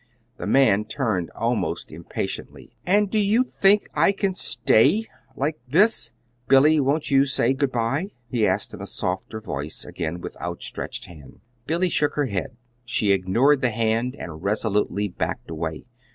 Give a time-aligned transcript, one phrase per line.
[0.37, 2.71] The man turned almost impatiently.
[2.87, 6.11] "And do you think I can stay like this?
[6.47, 11.05] Billy, won't you say good by?" he asked in a softer voice, again with outstretched
[11.05, 11.41] hand.
[11.67, 12.57] Billy shook her head.
[12.83, 15.85] She ignored the hand, and resolutely backed away.